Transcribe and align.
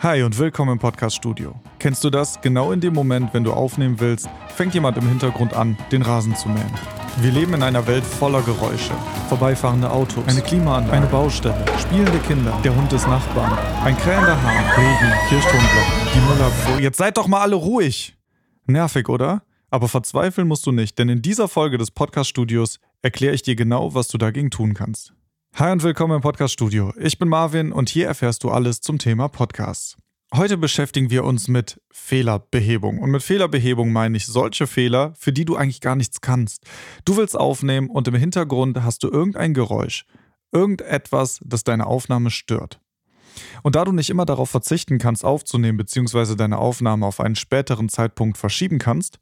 Hi 0.00 0.22
und 0.22 0.38
willkommen 0.38 0.74
im 0.74 0.78
Podcast 0.78 1.16
Studio. 1.16 1.60
Kennst 1.80 2.04
du 2.04 2.10
das? 2.10 2.40
Genau 2.40 2.70
in 2.70 2.80
dem 2.80 2.94
Moment, 2.94 3.34
wenn 3.34 3.42
du 3.42 3.52
aufnehmen 3.52 3.98
willst, 3.98 4.28
fängt 4.54 4.72
jemand 4.72 4.96
im 4.96 5.08
Hintergrund 5.08 5.54
an, 5.54 5.76
den 5.90 6.02
Rasen 6.02 6.36
zu 6.36 6.48
mähen. 6.48 6.70
Wir 7.20 7.32
leben 7.32 7.54
in 7.54 7.64
einer 7.64 7.84
Welt 7.88 8.04
voller 8.04 8.40
Geräusche. 8.42 8.92
Vorbeifahrende 9.28 9.90
Autos, 9.90 10.22
eine 10.28 10.40
Klimaanlage, 10.40 10.96
eine 10.96 11.06
Baustelle, 11.06 11.64
spielende 11.80 12.16
Kinder, 12.20 12.56
der 12.62 12.76
Hund 12.76 12.92
des 12.92 13.08
Nachbarn, 13.08 13.58
ein 13.84 13.96
krähender 13.96 14.40
Hahn, 14.40 14.64
Regen, 14.76 15.12
Kirchturmglocken, 15.30 15.92
die 16.14 16.20
Müllabfuhr. 16.20 16.80
Jetzt 16.80 16.98
seid 16.98 17.16
doch 17.16 17.26
mal 17.26 17.40
alle 17.40 17.56
ruhig! 17.56 18.16
Nervig, 18.66 19.08
oder? 19.08 19.42
Aber 19.68 19.88
verzweifeln 19.88 20.46
musst 20.46 20.64
du 20.64 20.70
nicht, 20.70 20.96
denn 21.00 21.08
in 21.08 21.22
dieser 21.22 21.48
Folge 21.48 21.76
des 21.76 21.90
Podcast 21.90 22.30
Studios 22.30 22.78
erkläre 23.02 23.34
ich 23.34 23.42
dir 23.42 23.56
genau, 23.56 23.94
was 23.94 24.06
du 24.06 24.16
dagegen 24.16 24.50
tun 24.50 24.74
kannst. 24.74 25.12
Hi 25.58 25.72
und 25.72 25.82
willkommen 25.82 26.14
im 26.14 26.20
Podcast 26.20 26.52
Studio. 26.52 26.92
Ich 27.00 27.18
bin 27.18 27.28
Marvin 27.28 27.72
und 27.72 27.88
hier 27.88 28.06
erfährst 28.06 28.44
du 28.44 28.50
alles 28.50 28.80
zum 28.80 29.00
Thema 29.00 29.26
Podcasts. 29.26 29.96
Heute 30.32 30.56
beschäftigen 30.56 31.10
wir 31.10 31.24
uns 31.24 31.48
mit 31.48 31.80
Fehlerbehebung. 31.90 33.00
Und 33.00 33.10
mit 33.10 33.24
Fehlerbehebung 33.24 33.92
meine 33.92 34.16
ich 34.16 34.26
solche 34.26 34.68
Fehler, 34.68 35.14
für 35.18 35.32
die 35.32 35.44
du 35.44 35.56
eigentlich 35.56 35.80
gar 35.80 35.96
nichts 35.96 36.20
kannst. 36.20 36.64
Du 37.04 37.16
willst 37.16 37.36
aufnehmen 37.36 37.90
und 37.90 38.06
im 38.06 38.14
Hintergrund 38.14 38.84
hast 38.84 39.02
du 39.02 39.08
irgendein 39.08 39.52
Geräusch, 39.52 40.06
irgendetwas, 40.52 41.40
das 41.44 41.64
deine 41.64 41.88
Aufnahme 41.88 42.30
stört. 42.30 42.80
Und 43.64 43.74
da 43.74 43.84
du 43.84 43.90
nicht 43.90 44.10
immer 44.10 44.26
darauf 44.26 44.50
verzichten 44.50 44.98
kannst, 44.98 45.24
aufzunehmen 45.24 45.78
bzw. 45.78 46.36
deine 46.36 46.58
Aufnahme 46.58 47.04
auf 47.04 47.18
einen 47.18 47.34
späteren 47.34 47.88
Zeitpunkt 47.88 48.38
verschieben 48.38 48.78
kannst, 48.78 49.18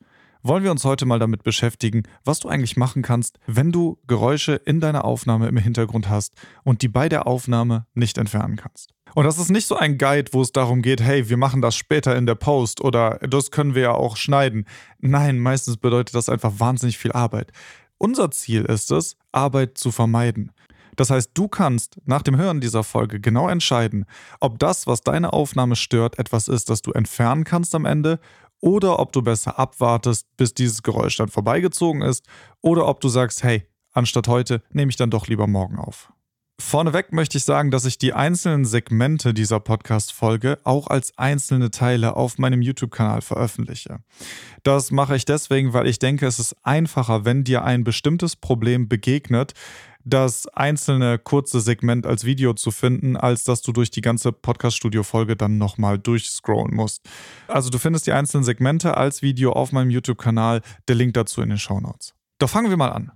wollen 0.46 0.64
wir 0.64 0.70
uns 0.70 0.84
heute 0.84 1.06
mal 1.06 1.18
damit 1.18 1.42
beschäftigen, 1.42 2.04
was 2.24 2.40
du 2.40 2.48
eigentlich 2.48 2.76
machen 2.76 3.02
kannst, 3.02 3.38
wenn 3.46 3.72
du 3.72 3.98
Geräusche 4.06 4.54
in 4.54 4.80
deiner 4.80 5.04
Aufnahme 5.04 5.48
im 5.48 5.56
Hintergrund 5.56 6.08
hast 6.08 6.34
und 6.64 6.82
die 6.82 6.88
bei 6.88 7.08
der 7.08 7.26
Aufnahme 7.26 7.86
nicht 7.94 8.18
entfernen 8.18 8.56
kannst. 8.56 8.92
Und 9.14 9.24
das 9.24 9.38
ist 9.38 9.50
nicht 9.50 9.66
so 9.66 9.76
ein 9.76 9.98
Guide, 9.98 10.32
wo 10.32 10.42
es 10.42 10.52
darum 10.52 10.82
geht, 10.82 11.00
hey, 11.00 11.28
wir 11.28 11.36
machen 11.36 11.62
das 11.62 11.76
später 11.76 12.16
in 12.16 12.26
der 12.26 12.34
Post 12.34 12.80
oder 12.80 13.18
das 13.20 13.50
können 13.50 13.74
wir 13.74 13.82
ja 13.82 13.92
auch 13.92 14.16
schneiden. 14.16 14.66
Nein, 14.98 15.38
meistens 15.38 15.78
bedeutet 15.78 16.14
das 16.14 16.28
einfach 16.28 16.54
wahnsinnig 16.58 16.98
viel 16.98 17.12
Arbeit. 17.12 17.52
Unser 17.98 18.30
Ziel 18.30 18.64
ist 18.66 18.90
es, 18.90 19.16
Arbeit 19.32 19.78
zu 19.78 19.90
vermeiden. 19.90 20.52
Das 20.96 21.10
heißt, 21.10 21.30
du 21.34 21.46
kannst 21.46 21.98
nach 22.06 22.22
dem 22.22 22.36
Hören 22.36 22.60
dieser 22.60 22.82
Folge 22.82 23.20
genau 23.20 23.48
entscheiden, 23.48 24.06
ob 24.40 24.58
das, 24.58 24.86
was 24.86 25.02
deine 25.02 25.32
Aufnahme 25.32 25.76
stört, 25.76 26.18
etwas 26.18 26.48
ist, 26.48 26.70
das 26.70 26.82
du 26.82 26.92
entfernen 26.92 27.44
kannst 27.44 27.74
am 27.74 27.84
Ende 27.84 28.18
oder 28.60 28.98
ob 28.98 29.12
du 29.12 29.22
besser 29.22 29.58
abwartest, 29.58 30.26
bis 30.36 30.54
dieses 30.54 30.82
Geräusch 30.82 31.16
dann 31.16 31.28
vorbeigezogen 31.28 32.02
ist 32.02 32.26
oder 32.60 32.86
ob 32.86 33.00
du 33.00 33.08
sagst, 33.08 33.42
hey, 33.42 33.66
anstatt 33.92 34.28
heute 34.28 34.62
nehme 34.70 34.90
ich 34.90 34.96
dann 34.96 35.10
doch 35.10 35.26
lieber 35.26 35.46
morgen 35.46 35.78
auf. 35.78 36.12
Vorneweg 36.58 37.12
möchte 37.12 37.36
ich 37.36 37.44
sagen, 37.44 37.70
dass 37.70 37.84
ich 37.84 37.98
die 37.98 38.14
einzelnen 38.14 38.64
Segmente 38.64 39.34
dieser 39.34 39.60
Podcast-Folge 39.60 40.58
auch 40.64 40.86
als 40.86 41.16
einzelne 41.18 41.70
Teile 41.70 42.16
auf 42.16 42.38
meinem 42.38 42.62
YouTube-Kanal 42.62 43.20
veröffentliche. 43.20 43.98
Das 44.62 44.90
mache 44.90 45.16
ich 45.16 45.26
deswegen, 45.26 45.74
weil 45.74 45.86
ich 45.86 45.98
denke, 45.98 46.26
es 46.26 46.38
ist 46.38 46.56
einfacher, 46.62 47.26
wenn 47.26 47.44
dir 47.44 47.62
ein 47.62 47.84
bestimmtes 47.84 48.36
Problem 48.36 48.88
begegnet, 48.88 49.52
das 50.06 50.46
einzelne 50.54 51.18
kurze 51.18 51.60
Segment 51.60 52.06
als 52.06 52.24
Video 52.24 52.54
zu 52.54 52.70
finden, 52.70 53.16
als 53.16 53.42
dass 53.42 53.60
du 53.60 53.72
durch 53.72 53.90
die 53.90 54.00
ganze 54.00 54.30
Podcast-Studio-Folge 54.30 55.34
dann 55.34 55.58
nochmal 55.58 55.98
durchscrollen 55.98 56.74
musst. 56.74 57.02
Also 57.48 57.70
du 57.70 57.78
findest 57.78 58.06
die 58.06 58.12
einzelnen 58.12 58.44
Segmente 58.44 58.96
als 58.96 59.20
Video 59.20 59.52
auf 59.52 59.72
meinem 59.72 59.90
YouTube-Kanal, 59.90 60.62
der 60.86 60.94
Link 60.94 61.14
dazu 61.14 61.42
in 61.42 61.48
den 61.48 61.58
Show 61.58 61.80
Notes. 61.80 62.14
Doch 62.38 62.48
fangen 62.48 62.70
wir 62.70 62.76
mal 62.76 62.92
an. 62.92 63.10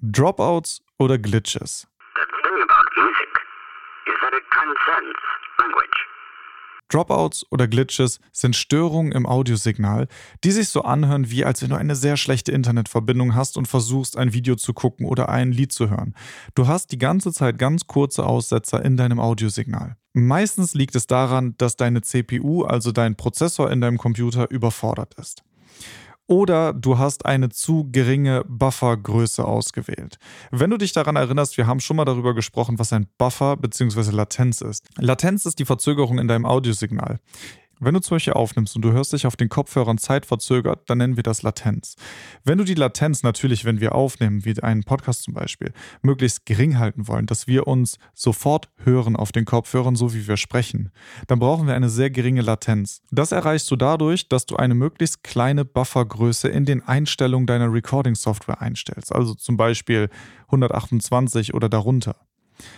Dropouts 0.00 0.82
oder 0.98 1.16
Glitches? 1.16 1.88
The 2.14 2.20
thing 2.42 2.60
about 2.62 2.90
music 2.94 3.32
is 4.06 4.14
that 4.20 4.34
it 4.34 4.44
transcends 4.52 5.18
language. 5.58 6.13
Dropouts 6.88 7.46
oder 7.50 7.66
Glitches 7.66 8.20
sind 8.32 8.56
Störungen 8.56 9.12
im 9.12 9.26
Audiosignal, 9.26 10.08
die 10.44 10.50
sich 10.50 10.68
so 10.68 10.82
anhören, 10.82 11.30
wie 11.30 11.44
als 11.44 11.62
wenn 11.62 11.70
du 11.70 11.76
eine 11.76 11.96
sehr 11.96 12.16
schlechte 12.16 12.52
Internetverbindung 12.52 13.34
hast 13.34 13.56
und 13.56 13.66
versuchst, 13.66 14.16
ein 14.16 14.32
Video 14.32 14.56
zu 14.56 14.72
gucken 14.72 15.06
oder 15.06 15.28
ein 15.28 15.52
Lied 15.52 15.72
zu 15.72 15.90
hören. 15.90 16.14
Du 16.54 16.66
hast 16.66 16.92
die 16.92 16.98
ganze 16.98 17.32
Zeit 17.32 17.58
ganz 17.58 17.86
kurze 17.86 18.24
Aussetzer 18.24 18.84
in 18.84 18.96
deinem 18.96 19.20
Audiosignal. 19.20 19.96
Meistens 20.12 20.74
liegt 20.74 20.94
es 20.94 21.06
daran, 21.06 21.54
dass 21.58 21.76
deine 21.76 22.02
CPU, 22.02 22.62
also 22.62 22.92
dein 22.92 23.16
Prozessor 23.16 23.70
in 23.70 23.80
deinem 23.80 23.98
Computer, 23.98 24.50
überfordert 24.50 25.14
ist 25.14 25.42
oder 26.26 26.72
du 26.72 26.98
hast 26.98 27.26
eine 27.26 27.48
zu 27.48 27.88
geringe 27.90 28.44
Buffergröße 28.48 29.44
ausgewählt. 29.44 30.18
Wenn 30.50 30.70
du 30.70 30.78
dich 30.78 30.92
daran 30.92 31.16
erinnerst, 31.16 31.56
wir 31.56 31.66
haben 31.66 31.80
schon 31.80 31.96
mal 31.96 32.04
darüber 32.04 32.34
gesprochen, 32.34 32.78
was 32.78 32.92
ein 32.92 33.06
Buffer 33.18 33.56
bzw. 33.56 34.10
Latenz 34.10 34.60
ist. 34.60 34.86
Latenz 34.98 35.46
ist 35.46 35.58
die 35.58 35.64
Verzögerung 35.64 36.18
in 36.18 36.28
deinem 36.28 36.46
Audiosignal. 36.46 37.18
Wenn 37.80 37.94
du 37.94 38.00
zum 38.00 38.16
Beispiel 38.16 38.32
aufnimmst 38.34 38.76
und 38.76 38.82
du 38.82 38.92
hörst 38.92 39.12
dich 39.12 39.26
auf 39.26 39.36
den 39.36 39.48
Kopfhörern 39.48 39.98
zeitverzögert, 39.98 40.88
dann 40.88 40.98
nennen 40.98 41.16
wir 41.16 41.22
das 41.22 41.42
Latenz. 41.42 41.96
Wenn 42.44 42.58
du 42.58 42.64
die 42.64 42.74
Latenz 42.74 43.22
natürlich, 43.22 43.64
wenn 43.64 43.80
wir 43.80 43.94
aufnehmen, 43.94 44.44
wie 44.44 44.60
einen 44.62 44.84
Podcast 44.84 45.24
zum 45.24 45.34
Beispiel, 45.34 45.72
möglichst 46.02 46.46
gering 46.46 46.78
halten 46.78 47.08
wollen, 47.08 47.26
dass 47.26 47.46
wir 47.46 47.66
uns 47.66 47.98
sofort 48.14 48.68
hören 48.84 49.16
auf 49.16 49.32
den 49.32 49.44
Kopfhörern, 49.44 49.96
so 49.96 50.14
wie 50.14 50.28
wir 50.28 50.36
sprechen, 50.36 50.90
dann 51.26 51.38
brauchen 51.38 51.66
wir 51.66 51.74
eine 51.74 51.88
sehr 51.88 52.10
geringe 52.10 52.42
Latenz. 52.42 53.02
Das 53.10 53.32
erreichst 53.32 53.70
du 53.70 53.76
dadurch, 53.76 54.28
dass 54.28 54.46
du 54.46 54.56
eine 54.56 54.74
möglichst 54.74 55.24
kleine 55.24 55.64
Buffergröße 55.64 56.48
in 56.48 56.64
den 56.64 56.82
Einstellungen 56.82 57.46
deiner 57.46 57.72
Recording-Software 57.72 58.60
einstellst. 58.60 59.12
Also 59.12 59.34
zum 59.34 59.56
Beispiel 59.56 60.08
128 60.46 61.54
oder 61.54 61.68
darunter. 61.68 62.16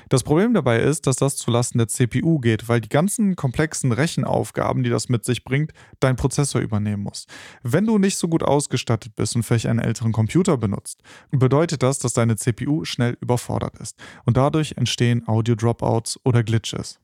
Das 0.08 0.22
Problem 0.22 0.54
dabei 0.54 0.80
ist, 0.80 1.06
dass 1.06 1.16
das 1.16 1.36
zulasten 1.36 1.78
der 1.78 1.88
CPU 1.88 2.38
geht, 2.38 2.68
weil 2.68 2.80
die 2.80 2.88
ganzen 2.88 3.36
komplexen 3.36 3.92
Rechenaufgaben, 3.92 4.82
die 4.82 4.90
das 4.90 5.08
mit 5.08 5.24
sich 5.24 5.44
bringt, 5.44 5.72
dein 6.00 6.16
Prozessor 6.16 6.60
übernehmen 6.60 7.02
muss. 7.02 7.26
Wenn 7.62 7.86
du 7.86 7.98
nicht 7.98 8.16
so 8.16 8.28
gut 8.28 8.42
ausgestattet 8.42 9.14
bist 9.16 9.36
und 9.36 9.42
vielleicht 9.42 9.66
einen 9.66 9.78
älteren 9.78 10.12
Computer 10.12 10.56
benutzt, 10.56 11.02
bedeutet 11.30 11.82
das, 11.82 11.98
dass 11.98 12.14
deine 12.14 12.36
CPU 12.36 12.84
schnell 12.84 13.16
überfordert 13.20 13.76
ist 13.78 13.96
und 14.24 14.36
dadurch 14.36 14.74
entstehen 14.76 15.26
Audio-Dropouts 15.26 16.20
oder 16.24 16.42
Glitches. 16.42 16.98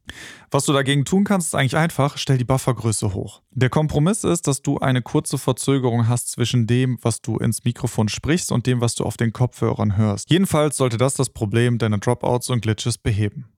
Was 0.50 0.64
du 0.64 0.72
dagegen 0.72 1.04
tun 1.04 1.24
kannst, 1.24 1.48
ist 1.48 1.54
eigentlich 1.54 1.76
einfach, 1.76 2.16
stell 2.16 2.38
die 2.38 2.44
Buffergröße 2.44 3.14
hoch. 3.14 3.41
Der 3.54 3.68
Kompromiss 3.68 4.24
ist, 4.24 4.46
dass 4.46 4.62
du 4.62 4.78
eine 4.78 5.02
kurze 5.02 5.36
Verzögerung 5.36 6.08
hast 6.08 6.30
zwischen 6.30 6.66
dem, 6.66 6.98
was 7.02 7.20
du 7.20 7.36
ins 7.36 7.64
Mikrofon 7.64 8.08
sprichst 8.08 8.50
und 8.50 8.66
dem, 8.66 8.80
was 8.80 8.94
du 8.94 9.04
auf 9.04 9.18
den 9.18 9.34
Kopfhörern 9.34 9.98
hörst. 9.98 10.30
Jedenfalls 10.30 10.78
sollte 10.78 10.96
das 10.96 11.12
das 11.14 11.28
Problem 11.28 11.76
deiner 11.76 11.98
Dropouts 11.98 12.48
und 12.48 12.62
Glitches 12.62 12.96
beheben. 12.96 13.52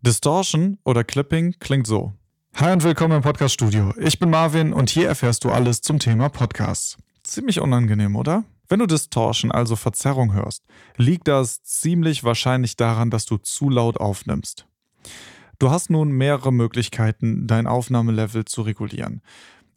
Distortion 0.00 0.78
oder 0.82 1.04
Clipping 1.04 1.56
klingt 1.58 1.86
so. 1.86 2.14
Hi 2.54 2.72
und 2.72 2.84
willkommen 2.84 3.16
im 3.16 3.22
Podcast 3.22 3.52
Studio. 3.52 3.92
Ich 3.98 4.18
bin 4.18 4.30
Marvin 4.30 4.72
und 4.72 4.88
hier 4.88 5.08
erfährst 5.08 5.44
du 5.44 5.50
alles 5.50 5.82
zum 5.82 5.98
Thema 5.98 6.30
Podcasts. 6.30 6.96
Ziemlich 7.22 7.60
unangenehm, 7.60 8.16
oder? 8.16 8.44
Wenn 8.66 8.78
du 8.78 8.86
Distortion, 8.86 9.52
also 9.52 9.76
Verzerrung 9.76 10.32
hörst, 10.32 10.64
liegt 10.96 11.28
das 11.28 11.62
ziemlich 11.62 12.24
wahrscheinlich 12.24 12.76
daran, 12.76 13.10
dass 13.10 13.26
du 13.26 13.36
zu 13.36 13.68
laut 13.68 13.98
aufnimmst. 13.98 14.66
Du 15.58 15.70
hast 15.70 15.90
nun 15.90 16.10
mehrere 16.10 16.52
Möglichkeiten, 16.52 17.46
dein 17.46 17.66
Aufnahmelevel 17.66 18.44
zu 18.44 18.62
regulieren. 18.62 19.22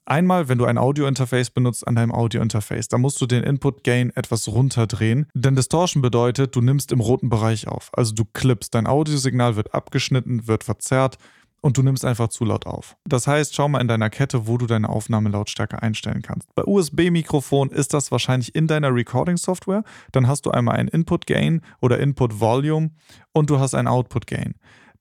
Einmal, 0.06 0.50
wenn 0.50 0.58
du 0.58 0.66
ein 0.66 0.80
Audio-Interface 0.80 1.52
benutzt 1.52 1.88
an 1.88 1.96
deinem 1.96 2.12
Audio-Interface, 2.12 2.88
da 2.88 2.98
musst 2.98 3.22
du 3.22 3.28
den 3.28 3.44
Input-Gain 3.44 4.12
etwas 4.16 4.48
runterdrehen, 4.48 5.28
denn 5.36 5.56
Distortion 5.56 6.02
bedeutet, 6.02 6.56
du 6.56 6.62
nimmst 6.62 6.92
im 6.92 7.00
roten 7.00 7.30
Bereich 7.30 7.68
auf. 7.68 7.92
Also 7.94 8.16
du 8.16 8.26
klippst, 8.26 8.74
dein 8.74 8.88
Audiosignal 8.88 9.56
wird 9.56 9.76
abgeschnitten, 9.76 10.48
wird 10.48 10.64
verzerrt 10.64 11.18
und 11.62 11.78
du 11.78 11.84
nimmst 11.84 12.06
einfach 12.06 12.30
zu 12.30 12.44
laut 12.44 12.66
auf. 12.66 12.96
Das 13.06 13.28
heißt, 13.28 13.54
schau 13.54 13.70
mal 13.70 13.82
in 13.82 13.88
deiner 13.88 14.10
Kette, 14.10 14.48
wo 14.48 14.58
du 14.58 14.66
deine 14.66 14.90
Aufnahmelautstärke 14.90 15.82
einstellen 15.82 16.24
kannst. 16.24 16.54
Bei 16.56 16.64
USB-Mikrofon 16.66 17.70
ist 17.70 17.94
das 17.94 18.12
wahrscheinlich 18.12 18.56
in 18.56 18.68
deiner 18.68 18.94
Recording-Software. 18.94 19.84
Dann 20.12 20.28
hast 20.28 20.46
du 20.46 20.52
einmal 20.52 20.78
ein 20.78 20.88
Input-Gain 20.88 21.62
oder 21.82 22.00
Input-Volume 22.00 22.92
und 23.34 23.50
du 23.50 23.60
hast 23.60 23.76
ein 23.76 23.88
Output-Gain. 23.88 24.56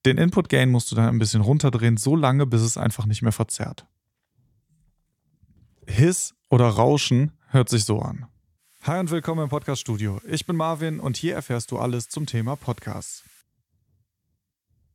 Den 0.08 0.16
Input-Gain 0.16 0.70
musst 0.70 0.90
du 0.90 0.96
dann 0.96 1.04
ein 1.04 1.18
bisschen 1.18 1.42
runterdrehen, 1.42 1.98
so 1.98 2.16
lange, 2.16 2.46
bis 2.46 2.62
es 2.62 2.78
einfach 2.78 3.04
nicht 3.04 3.20
mehr 3.20 3.30
verzerrt. 3.30 3.86
Hiss 5.86 6.34
oder 6.48 6.66
Rauschen 6.66 7.32
hört 7.48 7.68
sich 7.68 7.84
so 7.84 7.98
an. 8.00 8.24
Hi 8.84 9.00
und 9.00 9.10
willkommen 9.10 9.42
im 9.42 9.50
Podcast 9.50 9.82
Studio. 9.82 10.18
Ich 10.26 10.46
bin 10.46 10.56
Marvin 10.56 10.98
und 10.98 11.18
hier 11.18 11.34
erfährst 11.34 11.70
du 11.72 11.78
alles 11.78 12.08
zum 12.08 12.24
Thema 12.24 12.56
Podcasts. 12.56 13.22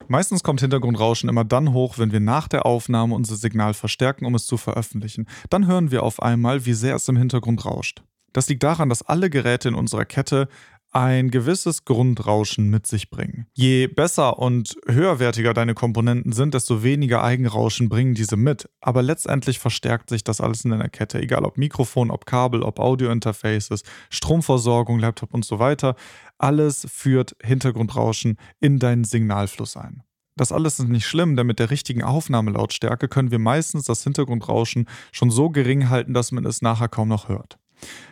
Meistens 0.08 0.42
kommt 0.42 0.62
Hintergrundrauschen 0.62 1.30
immer 1.30 1.46
dann 1.46 1.74
hoch, 1.74 2.00
wenn 2.00 2.12
wir 2.12 2.20
nach 2.20 2.48
der 2.48 2.66
Aufnahme 2.66 3.14
unser 3.14 3.36
Signal 3.36 3.76
verstärken, 3.76 4.26
um 4.26 4.34
es 4.34 4.48
zu 4.48 4.58
veröffentlichen. 4.58 5.28
Dann 5.52 5.68
hören 5.68 5.92
wir 5.92 6.02
auf 6.02 6.24
einmal, 6.24 6.66
wie 6.66 6.74
sehr 6.74 6.96
es 6.96 7.08
im 7.08 7.18
Hintergrund 7.18 7.66
rauscht. 7.66 8.02
Das 8.34 8.50
liegt 8.50 8.64
daran, 8.64 8.90
dass 8.90 9.04
alle 9.04 9.30
Geräte 9.30 9.70
in 9.70 9.76
unserer 9.76 10.06
Kette 10.06 10.50
ein 10.94 11.32
gewisses 11.32 11.86
Grundrauschen 11.86 12.70
mit 12.70 12.86
sich 12.86 13.10
bringen. 13.10 13.48
Je 13.54 13.88
besser 13.88 14.38
und 14.38 14.76
höherwertiger 14.88 15.54
deine 15.54 15.74
Komponenten 15.74 16.32
sind, 16.32 16.54
desto 16.54 16.84
weniger 16.84 17.24
Eigenrauschen 17.24 17.90
bringen 17.90 18.14
diese 18.14 18.38
mit. 18.38 18.70
Aber 18.80 19.02
letztendlich 19.02 19.60
verstärkt 19.60 20.10
sich 20.10 20.24
das 20.24 20.40
alles 20.40 20.64
in 20.64 20.72
deiner 20.72 20.90
Kette, 20.90 21.20
egal 21.20 21.46
ob 21.46 21.58
Mikrofon, 21.58 22.12
ob 22.12 22.26
Kabel, 22.26 22.62
ob 22.62 22.80
Audiointerfaces, 22.80 23.84
Stromversorgung, 24.10 25.00
Laptop 25.00 25.34
und 25.34 25.44
so 25.44 25.58
weiter. 25.60 25.96
Alles 26.38 26.86
führt 26.90 27.36
Hintergrundrauschen 27.42 28.38
in 28.60 28.78
deinen 28.78 29.04
Signalfluss 29.04 29.76
ein. 29.76 30.04
das 30.36 30.52
alles 30.52 30.80
ist 30.80 30.90
nicht 30.90 31.06
schlimm, 31.06 31.36
denn 31.36 31.48
mit 31.48 31.60
der 31.60 31.70
richtigen 31.70 32.04
Aufnahmelautstärke 32.04 33.08
können 33.08 33.32
wir 33.32 33.40
meistens 33.40 33.86
das 33.86 34.04
Hintergrundrauschen 34.04 34.88
schon 35.12 35.30
so 35.30 35.50
gering 35.50 35.90
halten, 35.90 36.14
dass 36.14 36.32
man 36.32 36.46
es 36.46 36.62
nachher 36.62 36.88
kaum 36.88 37.08
noch 37.08 37.30
hört. 37.30 37.60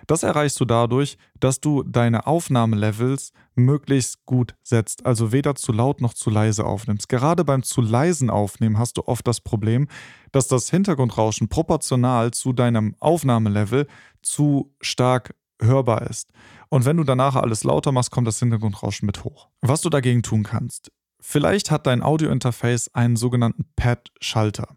Das 0.08 0.24
erreichst 0.24 0.60
du 0.60 0.66
dadurch, 0.66 1.18
dass 1.40 1.60
du 1.60 1.84
deine 1.84 2.28
Aufnahmelevels 2.28 3.32
möglichst 3.56 4.26
gut 4.26 4.56
setzt, 4.64 5.06
also 5.06 5.32
weder 5.32 5.56
zu 5.56 5.72
laut 5.72 6.02
noch 6.02 6.14
zu 6.14 6.30
leise 6.30 6.66
aufnimmst. 6.66 7.10
Gerade 7.10 7.44
beim 7.44 7.64
zu 7.64 7.82
leisen 7.82 8.30
Aufnehmen 8.30 8.78
hast 8.78 8.98
du 8.98 9.04
oft 9.08 9.28
das 9.28 9.42
Problem, 9.42 9.88
dass 10.32 10.48
das 10.48 10.70
Hintergrundrauschen 10.70 11.50
proportional 11.50 12.32
zu 12.32 12.54
deinem 12.54 12.96
Aufnahmelevel 13.00 13.88
zu 14.22 14.74
stark 14.82 15.36
hörbar 15.62 16.10
ist. 16.10 16.32
Und 16.70 16.86
wenn 16.86 16.98
du 16.98 17.04
danach 17.04 17.36
alles 17.36 17.64
lauter 17.64 17.92
machst, 17.92 18.12
kommt 18.12 18.28
das 18.28 18.40
Hintergrundrauschen 18.40 19.06
mit 19.06 19.24
hoch. 19.24 19.50
Was 19.62 19.82
du 19.82 19.90
dagegen 19.90 20.24
tun 20.24 20.44
kannst. 20.44 20.92
Vielleicht 21.20 21.70
hat 21.70 21.86
dein 21.86 22.02
Audiointerface 22.02 22.96
einen 22.96 23.16
sogenannten 23.16 23.66
Pad-Schalter. 23.76 24.76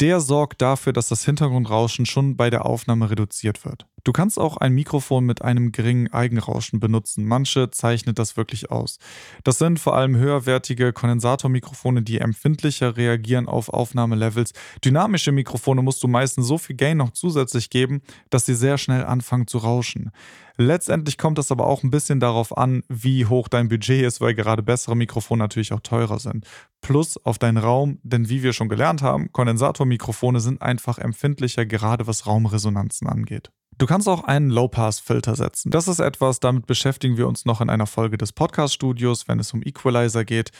Der 0.00 0.20
sorgt 0.20 0.62
dafür, 0.62 0.92
dass 0.92 1.08
das 1.08 1.24
Hintergrundrauschen 1.24 2.06
schon 2.06 2.36
bei 2.36 2.50
der 2.50 2.66
Aufnahme 2.66 3.10
reduziert 3.10 3.64
wird. 3.64 3.86
Du 4.04 4.12
kannst 4.12 4.38
auch 4.38 4.58
ein 4.58 4.74
Mikrofon 4.74 5.24
mit 5.24 5.40
einem 5.40 5.72
geringen 5.72 6.12
Eigenrauschen 6.12 6.78
benutzen. 6.78 7.24
Manche 7.24 7.70
zeichnet 7.70 8.18
das 8.18 8.36
wirklich 8.36 8.70
aus. 8.70 8.98
Das 9.44 9.56
sind 9.56 9.80
vor 9.80 9.96
allem 9.96 10.14
höherwertige 10.14 10.92
Kondensatormikrofone, 10.92 12.02
die 12.02 12.18
empfindlicher 12.18 12.98
reagieren 12.98 13.48
auf 13.48 13.70
Aufnahmelevels. 13.70 14.52
Dynamische 14.84 15.32
Mikrofone 15.32 15.80
musst 15.80 16.02
du 16.02 16.08
meistens 16.08 16.46
so 16.46 16.58
viel 16.58 16.76
Gain 16.76 16.98
noch 16.98 17.12
zusätzlich 17.12 17.70
geben, 17.70 18.02
dass 18.28 18.44
sie 18.44 18.54
sehr 18.54 18.76
schnell 18.76 19.04
anfangen 19.04 19.46
zu 19.46 19.56
rauschen. 19.56 20.10
Letztendlich 20.58 21.16
kommt 21.16 21.38
es 21.38 21.50
aber 21.50 21.66
auch 21.66 21.82
ein 21.82 21.90
bisschen 21.90 22.20
darauf 22.20 22.56
an, 22.56 22.82
wie 22.88 23.24
hoch 23.24 23.48
dein 23.48 23.68
Budget 23.68 24.04
ist, 24.04 24.20
weil 24.20 24.34
gerade 24.34 24.62
bessere 24.62 24.96
Mikrofone 24.96 25.42
natürlich 25.42 25.72
auch 25.72 25.80
teurer 25.80 26.18
sind. 26.18 26.46
Plus 26.82 27.16
auf 27.24 27.38
deinen 27.38 27.56
Raum, 27.56 27.98
denn 28.02 28.28
wie 28.28 28.42
wir 28.42 28.52
schon 28.52 28.68
gelernt 28.68 29.00
haben, 29.00 29.32
Kondensatormikrofone 29.32 30.40
sind 30.40 30.60
einfach 30.60 30.98
empfindlicher, 30.98 31.64
gerade 31.64 32.06
was 32.06 32.26
Raumresonanzen 32.26 33.08
angeht. 33.08 33.50
Du 33.78 33.86
kannst 33.86 34.08
auch 34.08 34.24
einen 34.24 34.50
Low-Pass-Filter 34.50 35.34
setzen. 35.34 35.70
Das 35.70 35.88
ist 35.88 35.98
etwas, 35.98 36.38
damit 36.38 36.66
beschäftigen 36.66 37.16
wir 37.16 37.26
uns 37.26 37.44
noch 37.44 37.60
in 37.60 37.70
einer 37.70 37.86
Folge 37.86 38.16
des 38.16 38.32
Podcast-Studios, 38.32 39.26
wenn 39.26 39.40
es 39.40 39.52
um 39.52 39.62
Equalizer 39.62 40.24
geht. 40.24 40.50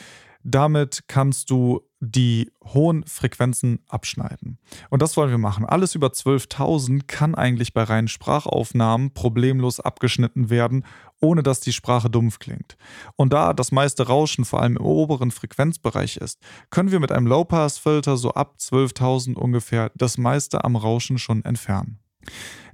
Damit 0.43 1.05
kannst 1.07 1.49
du 1.49 1.81
die 1.99 2.51
hohen 2.63 3.03
Frequenzen 3.05 3.79
abschneiden. 3.87 4.59
Und 4.89 5.01
das 5.01 5.17
wollen 5.17 5.31
wir 5.31 5.39
machen. 5.39 5.65
Alles 5.65 5.95
über 5.95 6.07
12.000 6.07 7.07
kann 7.07 7.33
eigentlich 7.33 7.73
bei 7.73 7.83
reinen 7.83 8.07
Sprachaufnahmen 8.07 9.13
problemlos 9.13 9.79
abgeschnitten 9.79 10.49
werden, 10.49 10.85
ohne 11.19 11.41
dass 11.41 11.61
die 11.61 11.73
Sprache 11.73 12.09
dumpf 12.09 12.37
klingt. 12.37 12.77
Und 13.15 13.33
da 13.33 13.53
das 13.53 13.71
meiste 13.71 14.05
Rauschen 14.07 14.45
vor 14.45 14.61
allem 14.61 14.77
im 14.77 14.85
oberen 14.85 15.31
Frequenzbereich 15.31 16.17
ist, 16.17 16.39
können 16.69 16.91
wir 16.91 16.99
mit 16.99 17.11
einem 17.11 17.27
Low-Pass-Filter 17.27 18.17
so 18.17 18.31
ab 18.33 18.57
12.000 18.59 19.35
ungefähr 19.35 19.91
das 19.95 20.17
meiste 20.17 20.63
am 20.63 20.75
Rauschen 20.75 21.17
schon 21.17 21.43
entfernen. 21.43 21.99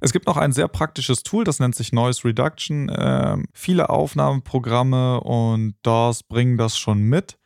Es 0.03 0.11
gibt 0.11 0.25
noch 0.25 0.37
ein 0.37 0.51
sehr 0.51 0.67
praktisches 0.67 1.21
Tool, 1.21 1.43
das 1.43 1.59
nennt 1.59 1.75
sich 1.75 1.93
Noise 1.93 2.25
Reduction. 2.25 2.89
Äh, 2.89 3.37
viele 3.53 3.91
Aufnahmeprogramme 3.91 5.21
und 5.21 5.75
DAWs 5.83 6.23
bringen 6.23 6.57
das 6.57 6.75
schon 6.77 7.03
mit. 7.03 7.37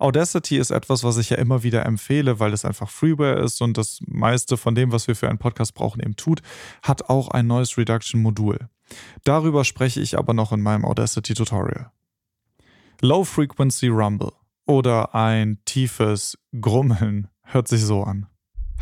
Audacity 0.00 0.56
ist 0.58 0.72
etwas, 0.72 1.04
was 1.04 1.16
ich 1.16 1.30
ja 1.30 1.36
immer 1.36 1.62
wieder 1.62 1.86
empfehle, 1.86 2.40
weil 2.40 2.52
es 2.52 2.64
einfach 2.64 2.90
Freeware 2.90 3.38
ist 3.38 3.62
und 3.62 3.78
das 3.78 4.00
meiste 4.04 4.56
von 4.56 4.74
dem, 4.74 4.90
was 4.90 5.06
wir 5.06 5.14
für 5.14 5.28
einen 5.28 5.38
Podcast 5.38 5.74
brauchen, 5.74 6.00
eben 6.00 6.16
tut, 6.16 6.42
hat 6.82 7.08
auch 7.08 7.28
ein 7.28 7.46
Noise 7.46 7.76
Reduction 7.76 8.20
Modul. 8.20 8.58
Darüber 9.22 9.64
spreche 9.64 10.00
ich 10.00 10.18
aber 10.18 10.34
noch 10.34 10.50
in 10.50 10.60
meinem 10.60 10.84
Audacity 10.84 11.34
Tutorial. 11.34 11.92
Low 13.00 13.22
Frequency 13.22 13.86
Rumble 13.86 14.32
oder 14.66 15.14
ein 15.14 15.60
tiefes 15.66 16.36
Grummeln 16.60 17.28
hört 17.44 17.68
sich 17.68 17.84
so 17.84 18.02
an. 18.02 18.26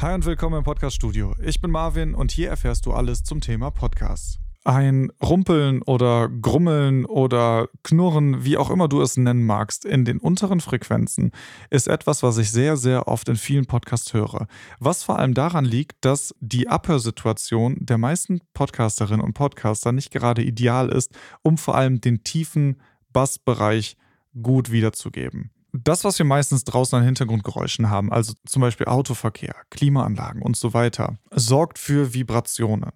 Hi 0.01 0.15
und 0.15 0.25
willkommen 0.25 0.57
im 0.57 0.65
Podcast-Studio. 0.65 1.35
Ich 1.45 1.61
bin 1.61 1.71
Marvin 1.71 2.15
und 2.15 2.31
hier 2.31 2.49
erfährst 2.49 2.87
du 2.87 2.95
alles 2.95 3.23
zum 3.23 3.43
Thema 3.43 3.71
Podcasts. 3.71 4.39
Ein 4.65 5.13
Rumpeln 5.23 5.83
oder 5.83 6.31
Grummeln 6.31 7.05
oder 7.05 7.69
Knurren, 7.83 8.43
wie 8.43 8.57
auch 8.57 8.71
immer 8.71 8.89
du 8.89 9.03
es 9.03 9.19
nennen 9.19 9.45
magst, 9.45 9.85
in 9.85 10.07
den 10.07 10.17
unteren 10.17 10.61
Frequenzen 10.61 11.33
ist 11.69 11.87
etwas, 11.87 12.23
was 12.23 12.39
ich 12.39 12.51
sehr, 12.51 12.79
sehr 12.79 13.09
oft 13.09 13.29
in 13.29 13.37
vielen 13.37 13.67
Podcasts 13.67 14.15
höre. 14.15 14.47
Was 14.79 15.03
vor 15.03 15.19
allem 15.19 15.35
daran 15.35 15.67
liegt, 15.67 16.03
dass 16.03 16.35
die 16.41 16.67
Abhörsituation 16.67 17.77
der 17.79 17.99
meisten 17.99 18.41
Podcasterinnen 18.55 19.21
und 19.21 19.35
Podcaster 19.35 19.93
nicht 19.93 20.11
gerade 20.11 20.43
ideal 20.43 20.89
ist, 20.89 21.13
um 21.43 21.59
vor 21.59 21.75
allem 21.75 22.01
den 22.01 22.25
tiefen 22.25 22.81
Bassbereich 23.13 23.99
gut 24.41 24.73
wiederzugeben 24.73 25.51
das, 25.73 26.05
was 26.05 26.19
wir 26.19 26.27
meistens 26.27 26.65
draußen 26.65 26.99
an 26.99 27.05
Hintergrundgeräuschen 27.05 27.91
haben, 27.91 28.13
also 28.13 28.35
zum 28.47 28.63
Beispiel 28.63 28.87
Autoverkehr, 28.87 29.55
Klimaanlagen 29.71 30.43
und 30.43 30.57
so 30.57 30.75
weiter, 30.75 31.19
sorgt 31.31 31.79
für 31.79 32.15
Vibrationen. 32.15 32.91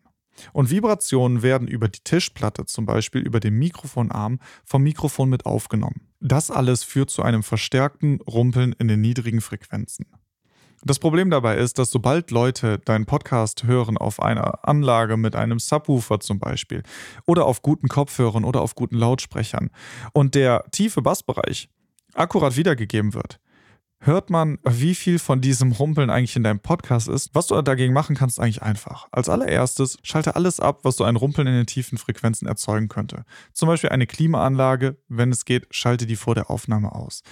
Und 0.53 0.71
Vibrationen 0.71 1.43
werden 1.43 1.69
über 1.69 1.88
die 1.88 2.00
Tischplatte, 2.03 2.67
zum 2.67 2.87
Beispiel 2.87 3.21
über 3.23 3.41
den 3.41 3.55
Mikrofonarm, 3.55 4.41
vom 4.65 4.82
Mikrofon 4.82 5.29
mit 5.29 5.47
aufgenommen. 5.47 6.09
Das 6.21 6.50
alles 6.50 6.82
führt 6.82 7.11
zu 7.11 7.23
einem 7.23 7.43
verstärkten 7.43 8.21
Rumpeln 8.23 8.75
in 8.79 8.88
den 8.88 9.00
niedrigen 9.00 9.41
Frequenzen. 9.41 10.06
Das 10.87 10.99
Problem 10.99 11.31
dabei 11.31 11.56
ist, 11.56 11.79
dass 11.79 11.91
sobald 11.91 12.31
Leute 12.31 12.79
deinen 12.79 13.06
Podcast 13.06 13.65
hören 13.65 13.97
auf 13.97 14.21
einer 14.21 14.69
Anlage 14.69 15.17
mit 15.17 15.35
einem 15.35 15.59
Subwoofer 15.59 16.21
zum 16.21 16.38
Beispiel 16.38 16.82
oder 17.25 17.47
auf 17.47 17.62
guten 17.62 17.88
Kopfhörern 17.88 18.44
oder 18.44 18.61
auf 18.61 18.75
guten 18.75 18.97
Lautsprechern 18.97 19.71
und 20.12 20.35
der 20.35 20.65
tiefe 20.73 21.00
Bassbereich 21.00 21.71
akkurat 22.14 22.56
wiedergegeben 22.56 23.14
wird, 23.14 23.40
hört 24.00 24.31
man, 24.31 24.58
wie 24.64 24.94
viel 24.94 25.19
von 25.19 25.40
diesem 25.40 25.72
Rumpeln 25.72 26.11
eigentlich 26.11 26.37
in 26.37 26.43
deinem 26.43 26.61
Podcast 26.61 27.08
ist. 27.08 27.34
Was 27.34 27.46
du 27.46 27.61
dagegen 27.62 27.93
machen 27.93 28.16
kannst, 28.16 28.38
eigentlich 28.38 28.62
einfach. 28.62 29.08
Als 29.12 29.28
allererstes 29.28 29.99
schalte 30.02 30.37
alles 30.37 30.61
ab, 30.61 30.81
was 30.82 30.96
so 30.96 31.05
ein 31.05 31.16
Rumpeln 31.16 31.46
in 31.46 31.55
den 31.55 31.66
tiefen 31.66 31.99
Frequenzen 31.99 32.46
erzeugen 32.46 32.88
könnte. 32.88 33.25
Zum 33.52 33.69
Beispiel 33.69 33.90
eine 33.90 34.06
Klimaanlage, 34.06 34.96
wenn 35.08 35.31
es 35.32 35.44
geht, 35.44 35.66
schalte 35.70 36.06
die 36.06 36.16
vor 36.16 36.34
der 36.34 36.50
Aufnahme 36.50 36.94
aus. 36.94 37.22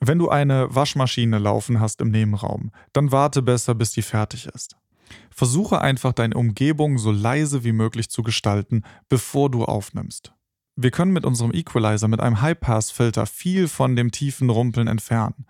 Wenn 0.00 0.18
du 0.18 0.30
eine 0.30 0.74
Waschmaschine 0.74 1.38
laufen 1.38 1.80
hast 1.80 2.00
im 2.00 2.10
Nebenraum, 2.10 2.72
dann 2.94 3.12
warte 3.12 3.42
besser, 3.42 3.74
bis 3.74 3.92
die 3.92 4.02
fertig 4.02 4.46
ist. 4.46 4.76
Versuche 5.30 5.80
einfach 5.80 6.12
deine 6.12 6.36
Umgebung 6.36 6.96
so 6.98 7.10
leise 7.10 7.64
wie 7.64 7.72
möglich 7.72 8.08
zu 8.08 8.22
gestalten, 8.22 8.82
bevor 9.08 9.50
du 9.50 9.64
aufnimmst. 9.64 10.32
Wir 10.82 10.90
können 10.90 11.12
mit 11.12 11.26
unserem 11.26 11.52
Equalizer, 11.52 12.08
mit 12.08 12.20
einem 12.20 12.40
High-Pass-Filter 12.40 13.26
viel 13.26 13.68
von 13.68 13.96
dem 13.96 14.10
tiefen 14.12 14.48
Rumpeln 14.48 14.88
entfernen. 14.88 15.44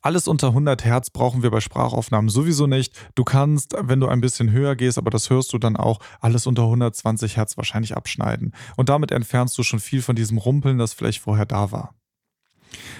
Alles 0.00 0.28
unter 0.28 0.48
100 0.48 0.84
Hertz 0.84 1.10
brauchen 1.10 1.42
wir 1.42 1.50
bei 1.50 1.58
Sprachaufnahmen 1.58 2.28
sowieso 2.28 2.68
nicht. 2.68 2.94
Du 3.16 3.24
kannst, 3.24 3.74
wenn 3.76 3.98
du 3.98 4.06
ein 4.06 4.20
bisschen 4.20 4.52
höher 4.52 4.76
gehst, 4.76 4.96
aber 4.96 5.10
das 5.10 5.28
hörst 5.28 5.52
du 5.52 5.58
dann 5.58 5.76
auch, 5.76 5.98
alles 6.20 6.46
unter 6.46 6.62
120 6.62 7.36
Hertz 7.36 7.56
wahrscheinlich 7.56 7.96
abschneiden. 7.96 8.54
Und 8.76 8.88
damit 8.88 9.10
entfernst 9.10 9.58
du 9.58 9.64
schon 9.64 9.80
viel 9.80 10.02
von 10.02 10.14
diesem 10.14 10.38
Rumpeln, 10.38 10.78
das 10.78 10.92
vielleicht 10.92 11.20
vorher 11.20 11.46
da 11.46 11.72
war. 11.72 11.96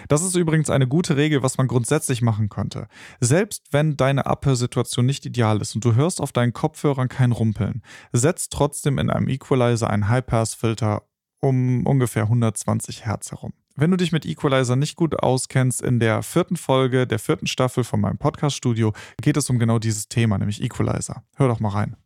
Das 0.09 0.25
ist 0.25 0.35
übrigens 0.35 0.71
eine 0.71 0.89
gute 0.89 1.17
Regel, 1.17 1.45
was 1.45 1.57
man 1.57 1.69
grundsätzlich 1.69 2.21
machen 2.21 2.49
könnte. 2.49 2.89
Selbst 3.21 3.63
wenn 3.71 3.97
deine 3.97 4.27
Abhörsituation 4.27 5.07
nicht 5.07 5.25
ideal 5.25 5.61
ist 5.61 5.77
und 5.77 5.85
du 5.85 5.95
hörst 5.95 6.21
auf 6.21 6.33
deinen 6.33 6.53
Kopfhörern 6.53 7.09
kein 7.09 7.31
Rumpeln, 7.31 7.83
setz 8.11 8.49
trotzdem 8.49 8.99
in 8.99 9.09
einem 9.09 9.29
Equalizer 9.29 9.89
einen 9.89 10.09
High-Pass-Filter 10.09 11.03
um 11.47 11.87
ungefähr 11.87 12.25
120 12.25 13.07
Hertz 13.07 13.31
herum. 13.31 13.53
Wenn 13.77 13.91
du 13.91 13.97
dich 13.97 14.11
mit 14.11 14.25
Equalizer 14.25 14.77
nicht 14.77 14.97
gut 14.97 15.23
auskennst, 15.23 15.83
in 15.83 16.01
der 16.01 16.23
vierten 16.23 16.57
Folge 16.57 17.07
der 17.07 17.19
vierten 17.19 17.47
Staffel 17.47 17.85
von 17.85 18.01
meinem 18.01 18.19
Podcast-Studio 18.19 18.93
geht 19.21 19.37
es 19.37 19.51
um 19.51 19.59
genau 19.59 19.79
dieses 19.79 20.09
Thema, 20.09 20.39
nämlich 20.39 20.63
Equalizer. 20.63 21.23
Hör 21.37 21.49
doch 21.49 21.61
mal 21.61 21.71
rein. 21.71 21.97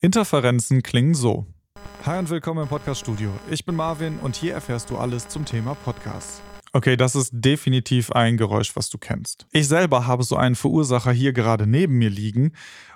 Interferenzen 0.00 0.82
klingen 0.82 1.14
so. 1.14 1.46
Hi 2.06 2.18
und 2.18 2.30
willkommen 2.30 2.62
im 2.62 2.68
Podcast-Studio. 2.68 3.30
Ich 3.50 3.64
bin 3.64 3.76
Marvin 3.76 4.18
und 4.18 4.36
hier 4.36 4.54
erfährst 4.54 4.90
du 4.90 4.96
alles 4.96 5.28
zum 5.28 5.44
Thema 5.44 5.74
Podcasts. 5.74 6.42
Okay, 6.74 6.96
das 6.96 7.14
ist 7.14 7.30
definitiv 7.34 8.12
ein 8.12 8.38
Geräusch, 8.38 8.74
was 8.76 8.88
du 8.88 8.96
kennst. 8.96 9.46
Ich 9.52 9.68
selber 9.68 10.06
habe 10.06 10.22
so 10.22 10.36
einen 10.36 10.54
Verursacher 10.54 11.12
hier 11.12 11.34
gerade 11.34 11.66
neben 11.66 11.98
mir 11.98 12.08
liegen 12.08 12.52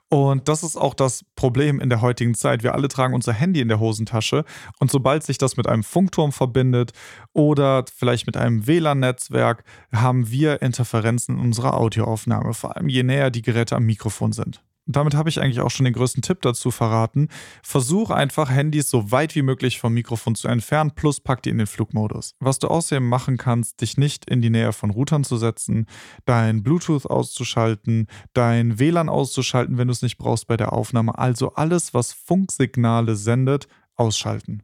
und 0.09 0.49
das 0.49 0.62
ist 0.62 0.76
auch 0.76 0.95
das 0.95 1.25
Problem 1.35 1.80
in 1.80 1.90
der 1.90 2.00
heutigen 2.00 2.35
Zeit. 2.35 2.62
Wir 2.62 2.75
alle 2.75 2.88
tragen 2.88 3.12
unser 3.12 3.33
Handy 3.33 3.61
in 3.61 3.68
der 3.68 3.80
Hosentasche 3.80 4.45
und 4.78 4.90
sobald 4.90 5.25
sich 5.25 5.37
das 5.37 5.56
mit 5.56 5.66
einem 5.66 5.83
Funkturm 5.83 6.33
verbindet 6.33 6.92
oder 7.33 7.85
vielleicht 7.95 8.26
mit 8.26 8.37
einem 8.37 8.66
WLAN-Netzwerk, 8.66 9.64
haben 9.92 10.30
wir 10.30 10.62
Interferenzen 10.62 11.37
in 11.37 11.45
unserer 11.45 11.75
Audioaufnahme, 11.75 12.54
vor 12.54 12.76
allem 12.76 12.88
je 12.88 13.02
näher 13.02 13.30
die 13.30 13.42
Geräte 13.42 13.75
am 13.76 13.85
Mikrofon 13.85 14.33
sind. 14.33 14.62
Damit 14.88 15.14
habe 15.14 15.28
ich 15.28 15.40
eigentlich 15.40 15.60
auch 15.60 15.70
schon 15.70 15.84
den 15.84 15.94
größten 15.94 16.22
Tipp 16.22 16.40
dazu 16.42 16.70
verraten. 16.70 17.28
Versuch 17.62 18.10
einfach, 18.10 18.50
Handys 18.50 18.88
so 18.88 19.10
weit 19.10 19.34
wie 19.34 19.42
möglich 19.42 19.80
vom 19.80 19.94
Mikrofon 19.94 20.36
zu 20.36 20.46
entfernen, 20.46 20.92
plus 20.94 21.20
pack 21.20 21.42
die 21.42 21.50
in 21.50 21.58
den 21.58 21.66
Flugmodus. 21.66 22.36
Was 22.38 22.60
du 22.60 22.68
außerdem 22.68 23.06
machen 23.06 23.36
kannst, 23.36 23.80
dich 23.80 23.96
nicht 23.96 24.30
in 24.30 24.42
die 24.42 24.50
Nähe 24.50 24.72
von 24.72 24.90
Routern 24.90 25.24
zu 25.24 25.38
setzen, 25.38 25.86
dein 26.24 26.62
Bluetooth 26.62 27.04
auszuschalten, 27.06 28.06
dein 28.32 28.78
WLAN 28.78 29.08
auszuschalten, 29.08 29.76
wenn 29.76 29.88
du 29.88 29.92
es 29.92 30.02
nicht 30.02 30.18
brauchst 30.18 30.46
bei 30.46 30.56
der 30.56 30.72
Aufnahme. 30.72 31.18
Also 31.18 31.54
alles, 31.54 31.92
was 31.92 32.12
Funksignale 32.12 33.16
sendet, 33.16 33.66
ausschalten. 33.96 34.62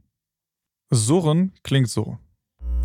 Surren 0.91 1.53
klingt 1.65 1.89
so. 1.89 2.19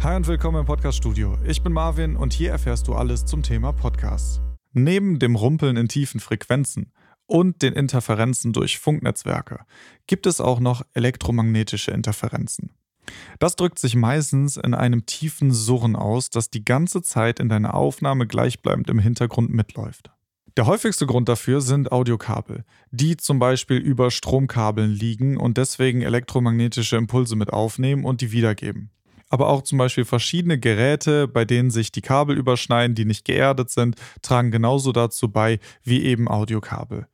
Hi 0.02 0.16
und 0.16 0.26
willkommen 0.26 0.62
im 0.62 0.66
Podcast 0.66 0.98
Studio. 0.98 1.38
Ich 1.46 1.62
bin 1.62 1.74
Marvin 1.74 2.16
und 2.16 2.34
hier 2.34 2.50
erfährst 2.50 2.88
du 2.88 2.96
alles 2.96 3.26
zum 3.26 3.44
Thema 3.44 3.74
Podcasts. 3.74 4.42
Neben 4.74 5.20
dem 5.20 5.36
Rumpeln 5.36 5.78
in 5.78 5.88
tiefen 5.88 6.20
Frequenzen 6.20 6.92
und 7.28 7.62
den 7.62 7.74
Interferenzen 7.74 8.54
durch 8.54 8.80
Funknetzwerke 8.80 9.60
gibt 10.08 10.26
es 10.26 10.42
auch 10.42 10.60
noch 10.60 10.82
elektromagnetische 10.94 11.92
Interferenzen. 11.92 12.72
Das 13.40 13.56
drückt 13.56 13.80
sich 13.80 13.96
meistens 13.96 14.58
in 14.58 14.74
einem 14.74 15.06
tiefen 15.06 15.52
Surren 15.52 15.96
aus, 15.96 16.30
das 16.30 16.50
die 16.50 16.66
ganze 16.66 17.02
Zeit 17.02 17.40
in 17.40 17.50
deiner 17.50 17.74
Aufnahme 17.74 18.28
gleichbleibend 18.28 18.90
im 18.90 19.00
Hintergrund 19.00 19.54
mitläuft. 19.54 20.12
Der 20.58 20.66
häufigste 20.66 21.06
Grund 21.06 21.30
dafür 21.30 21.62
sind 21.62 21.92
Audiokabel, 21.92 22.64
die 22.90 23.16
zum 23.16 23.38
Beispiel 23.38 23.78
über 23.78 24.10
Stromkabeln 24.10 24.92
liegen 24.92 25.38
und 25.38 25.58
deswegen 25.58 26.02
elektromagnetische 26.02 26.96
Impulse 26.96 27.36
mit 27.36 27.54
aufnehmen 27.54 28.04
und 28.06 28.22
die 28.22 28.32
wiedergeben. 28.32 28.90
Aber 29.30 29.50
auch 29.50 29.62
zum 29.62 29.78
Beispiel 29.78 30.06
verschiedene 30.06 30.58
Geräte, 30.58 31.28
bei 31.28 31.46
denen 31.46 31.70
sich 31.70 31.92
die 31.92 32.02
Kabel 32.02 32.38
überschneiden, 32.38 32.96
die 32.96 33.06
nicht 33.06 33.24
geerdet 33.24 33.70
sind, 33.70 33.98
tragen 34.22 34.50
genauso 34.50 34.92
dazu 34.94 35.30
bei 35.30 35.60
wie 35.84 36.04
eben 36.04 36.28
Audiokabel. 36.28 37.08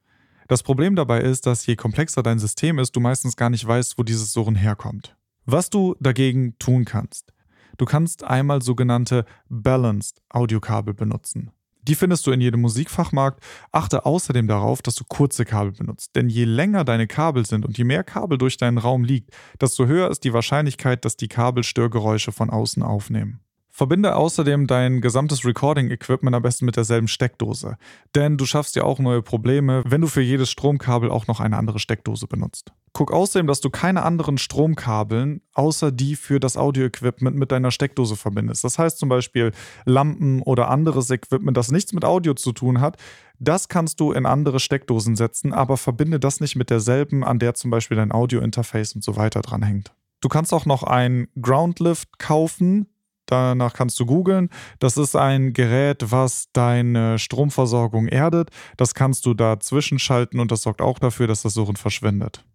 Das 0.54 0.62
Problem 0.62 0.96
dabei 0.96 1.22
ist, 1.22 1.48
dass 1.48 1.66
je 1.66 1.76
komplexer 1.76 2.22
dein 2.22 2.38
System 2.38 2.78
ist, 2.78 2.96
du 2.96 3.00
meistens 3.00 3.36
gar 3.36 3.50
nicht 3.50 3.66
weißt, 3.66 3.98
wo 3.98 4.04
dieses 4.04 4.34
Surren 4.34 4.54
herkommt. 4.54 5.18
Was 5.48 5.72
du 5.72 5.96
dagegen 6.00 6.60
tun 6.60 6.86
kannst. 6.86 7.34
Du 7.80 7.86
kannst 7.86 8.24
einmal 8.24 8.62
sogenannte 8.62 9.26
Balanced 9.50 10.22
Audiokabel 10.30 10.94
benutzen. 10.94 11.50
Die 11.82 11.96
findest 11.96 12.28
du 12.28 12.32
in 12.32 12.40
jedem 12.40 12.62
Musikfachmarkt. 12.62 13.44
Achte 13.72 14.06
außerdem 14.06 14.48
darauf, 14.48 14.84
dass 14.84 14.94
du 14.94 15.06
kurze 15.06 15.44
Kabel 15.44 15.72
benutzt. 15.72 16.16
Denn 16.16 16.30
je 16.30 16.44
länger 16.44 16.84
deine 16.84 17.08
Kabel 17.08 17.48
sind 17.48 17.66
und 17.66 17.76
je 17.80 17.84
mehr 17.84 18.04
Kabel 18.04 18.38
durch 18.38 18.58
deinen 18.58 18.78
Raum 18.78 19.04
liegt, 19.04 19.32
desto 19.60 19.88
höher 19.88 20.12
ist 20.12 20.24
die 20.24 20.34
Wahrscheinlichkeit, 20.34 21.04
dass 21.04 21.18
die 21.18 21.30
Kabel 21.30 21.64
Störgeräusche 21.64 22.32
von 22.32 22.52
außen 22.52 22.84
aufnehmen. 22.84 23.40
Verbinde 23.76 24.16
außerdem 24.16 24.68
dein 24.68 25.02
gesamtes 25.02 25.44
Recording-Equipment 25.46 26.36
am 26.36 26.44
besten 26.44 26.66
mit 26.66 26.78
derselben 26.78 27.08
Steckdose. 27.08 27.78
Denn 28.14 28.38
du 28.38 28.46
schaffst 28.46 28.76
ja 28.76 28.84
auch 28.84 29.00
neue 29.00 29.24
Probleme, 29.24 29.82
wenn 29.88 30.00
du 30.00 30.06
für 30.06 30.22
jedes 30.22 30.52
Stromkabel 30.52 31.10
auch 31.10 31.26
noch 31.26 31.40
eine 31.40 31.58
andere 31.58 31.80
Steckdose 31.80 32.28
benutzt. 32.28 32.72
Guck 32.94 33.12
außerdem, 33.12 33.48
dass 33.48 33.62
du 33.62 33.72
keine 33.72 34.04
anderen 34.04 34.38
Stromkabeln 34.38 35.42
außer 35.56 35.92
die 35.92 36.16
für 36.16 36.40
das 36.40 36.56
Audio-Equipment 36.56 37.36
mit 37.36 37.52
deiner 37.52 37.72
Steckdose 37.72 38.16
verbindest. 38.16 38.64
Das 38.64 38.78
heißt 38.78 39.00
zum 39.00 39.10
Beispiel 39.10 39.54
Lampen 39.86 40.44
oder 40.44 40.70
anderes 40.70 41.10
Equipment, 41.10 41.58
das 41.58 41.72
nichts 41.72 41.94
mit 41.94 42.06
Audio 42.06 42.36
zu 42.36 42.52
tun 42.52 42.80
hat. 42.80 42.98
Das 43.40 43.70
kannst 43.70 44.00
du 44.00 44.12
in 44.12 44.28
andere 44.28 44.60
Steckdosen 44.60 45.16
setzen, 45.16 45.52
aber 45.52 45.78
verbinde 45.78 46.20
das 46.20 46.42
nicht 46.42 46.56
mit 46.56 46.70
derselben, 46.70 47.24
an 47.24 47.40
der 47.40 47.56
zum 47.56 47.72
Beispiel 47.72 47.98
dein 47.98 48.12
Audio-Interface 48.12 48.94
und 48.94 49.04
so 49.04 49.16
weiter 49.16 49.42
dranhängt. 49.42 49.96
Du 50.22 50.30
kannst 50.30 50.54
auch 50.54 50.66
noch 50.66 50.84
ein 50.84 51.28
Groundlift 51.42 52.20
kaufen, 52.20 52.88
Danach 53.34 53.74
kannst 53.74 54.00
du 54.00 54.06
googeln. 54.06 54.52
Das 54.78 54.96
ist 54.96 55.16
ein 55.16 55.54
Gerät, 55.54 56.12
was 56.12 56.50
deine 56.54 57.18
Stromversorgung 57.18 58.08
erdet. 58.08 58.52
Das 58.78 58.94
kannst 58.94 59.26
du 59.26 59.34
da 59.34 59.60
zwischenschalten 59.60 60.40
und 60.40 60.52
das 60.52 60.62
sorgt 60.62 60.84
auch 60.84 61.00
dafür, 61.00 61.26
dass 61.26 61.42
das 61.42 61.56
Surren 61.56 61.76
verschwindet. 61.76 62.46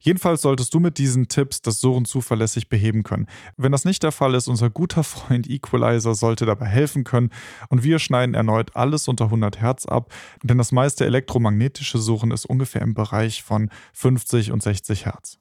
Jedenfalls 0.00 0.42
solltest 0.42 0.74
du 0.74 0.80
mit 0.80 0.98
diesen 0.98 1.28
Tipps 1.28 1.62
das 1.62 1.80
Surren 1.80 2.04
zuverlässig 2.04 2.68
beheben 2.68 3.02
können. 3.02 3.28
Wenn 3.56 3.72
das 3.72 3.86
nicht 3.86 4.02
der 4.02 4.12
Fall 4.12 4.34
ist, 4.34 4.46
unser 4.46 4.68
guter 4.68 5.04
Freund 5.04 5.48
Equalizer 5.48 6.14
sollte 6.14 6.44
dabei 6.44 6.66
helfen 6.66 7.04
können 7.04 7.30
und 7.70 7.82
wir 7.82 7.98
schneiden 7.98 8.34
erneut 8.34 8.76
alles 8.76 9.08
unter 9.08 9.24
100 9.24 9.62
Hertz 9.62 9.86
ab, 9.86 10.12
denn 10.42 10.58
das 10.58 10.70
meiste 10.70 11.06
elektromagnetische 11.06 11.96
Surren 11.96 12.30
ist 12.30 12.44
ungefähr 12.44 12.82
im 12.82 12.92
Bereich 12.92 13.42
von 13.42 13.70
50 13.94 14.52
und 14.52 14.62
60 14.62 15.06
Hertz. 15.06 15.38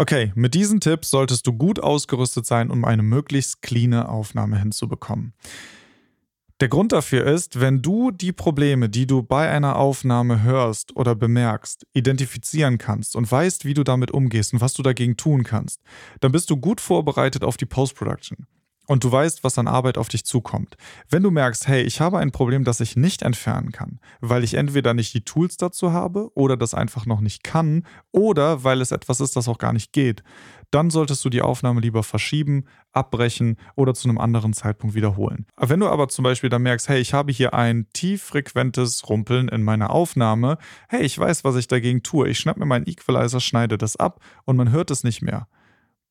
Okay, 0.00 0.30
mit 0.36 0.54
diesen 0.54 0.78
Tipps 0.78 1.10
solltest 1.10 1.44
du 1.48 1.52
gut 1.52 1.80
ausgerüstet 1.80 2.46
sein, 2.46 2.70
um 2.70 2.84
eine 2.84 3.02
möglichst 3.02 3.62
cleane 3.62 4.08
Aufnahme 4.08 4.56
hinzubekommen. 4.56 5.32
Der 6.60 6.68
Grund 6.68 6.92
dafür 6.92 7.26
ist, 7.26 7.58
wenn 7.58 7.82
du 7.82 8.12
die 8.12 8.32
Probleme, 8.32 8.88
die 8.88 9.08
du 9.08 9.24
bei 9.24 9.48
einer 9.48 9.74
Aufnahme 9.74 10.42
hörst 10.44 10.94
oder 10.94 11.16
bemerkst, 11.16 11.84
identifizieren 11.94 12.78
kannst 12.78 13.16
und 13.16 13.30
weißt, 13.30 13.64
wie 13.64 13.74
du 13.74 13.82
damit 13.82 14.12
umgehst 14.12 14.52
und 14.52 14.60
was 14.60 14.74
du 14.74 14.84
dagegen 14.84 15.16
tun 15.16 15.42
kannst, 15.42 15.80
dann 16.20 16.30
bist 16.30 16.48
du 16.50 16.56
gut 16.56 16.80
vorbereitet 16.80 17.42
auf 17.42 17.56
die 17.56 17.66
Post-Production 17.66 18.46
und 18.88 19.04
du 19.04 19.12
weißt, 19.12 19.44
was 19.44 19.58
an 19.58 19.68
Arbeit 19.68 19.98
auf 19.98 20.08
dich 20.08 20.24
zukommt. 20.24 20.76
Wenn 21.08 21.22
du 21.22 21.30
merkst, 21.30 21.68
hey, 21.68 21.82
ich 21.82 22.00
habe 22.00 22.18
ein 22.18 22.32
Problem, 22.32 22.64
das 22.64 22.80
ich 22.80 22.96
nicht 22.96 23.22
entfernen 23.22 23.70
kann, 23.70 24.00
weil 24.20 24.42
ich 24.42 24.54
entweder 24.54 24.94
nicht 24.94 25.12
die 25.14 25.24
Tools 25.24 25.58
dazu 25.58 25.92
habe 25.92 26.30
oder 26.34 26.56
das 26.56 26.74
einfach 26.74 27.04
noch 27.06 27.20
nicht 27.20 27.44
kann 27.44 27.84
oder 28.12 28.64
weil 28.64 28.80
es 28.80 28.90
etwas 28.90 29.20
ist, 29.20 29.36
das 29.36 29.46
auch 29.46 29.58
gar 29.58 29.74
nicht 29.74 29.92
geht, 29.92 30.22
dann 30.70 30.90
solltest 30.90 31.22
du 31.24 31.28
die 31.28 31.42
Aufnahme 31.42 31.80
lieber 31.80 32.02
verschieben, 32.02 32.64
abbrechen 32.92 33.56
oder 33.76 33.92
zu 33.92 34.08
einem 34.08 34.18
anderen 34.18 34.54
Zeitpunkt 34.54 34.96
wiederholen. 34.96 35.46
Wenn 35.58 35.80
du 35.80 35.88
aber 35.88 36.08
zum 36.08 36.22
Beispiel 36.22 36.50
dann 36.50 36.62
merkst, 36.62 36.88
hey, 36.88 36.98
ich 36.98 37.12
habe 37.12 37.30
hier 37.30 37.52
ein 37.52 37.86
tieffrequentes 37.92 39.06
Rumpeln 39.08 39.48
in 39.48 39.62
meiner 39.62 39.90
Aufnahme, 39.90 40.56
hey, 40.88 41.02
ich 41.02 41.18
weiß, 41.18 41.44
was 41.44 41.56
ich 41.56 41.68
dagegen 41.68 42.02
tue, 42.02 42.28
ich 42.28 42.38
schnapp 42.38 42.56
mir 42.56 42.66
meinen 42.66 42.86
Equalizer, 42.86 43.40
schneide 43.40 43.76
das 43.76 43.96
ab 43.96 44.20
und 44.46 44.56
man 44.56 44.70
hört 44.70 44.90
es 44.90 45.04
nicht 45.04 45.20
mehr 45.20 45.46